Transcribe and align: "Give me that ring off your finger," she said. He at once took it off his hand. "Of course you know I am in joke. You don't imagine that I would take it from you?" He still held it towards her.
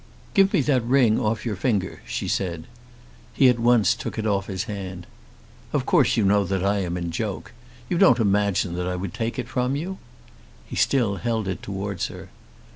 "Give 0.33 0.51
me 0.51 0.61
that 0.61 0.81
ring 0.83 1.19
off 1.19 1.45
your 1.45 1.55
finger," 1.55 2.01
she 2.07 2.27
said. 2.27 2.63
He 3.33 3.49
at 3.49 3.59
once 3.59 3.93
took 3.93 4.17
it 4.17 4.25
off 4.25 4.47
his 4.47 4.63
hand. 4.63 5.05
"Of 5.73 5.85
course 5.85 6.17
you 6.17 6.25
know 6.25 6.41
I 6.49 6.79
am 6.79 6.97
in 6.97 7.11
joke. 7.11 7.51
You 7.87 7.99
don't 7.99 8.17
imagine 8.17 8.73
that 8.77 8.87
I 8.87 8.95
would 8.95 9.13
take 9.13 9.37
it 9.37 9.47
from 9.47 9.75
you?" 9.75 9.99
He 10.65 10.75
still 10.75 11.17
held 11.17 11.47
it 11.47 11.61
towards 11.61 12.07
her. 12.07 12.29